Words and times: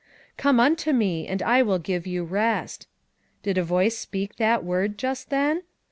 "Come 0.35 0.59
unto 0.59 0.93
me 0.93 1.27
and 1.27 1.43
I 1.43 1.61
will 1.61 1.77
give 1.77 2.07
you 2.07 2.23
rest." 2.23 2.87
Did 3.43 3.59
a 3.59 3.63
voice 3.63 3.95
speak 3.99 4.37
that 4.37 4.63
word 4.63 4.97
just 4.97 5.29
then? 5.29 5.61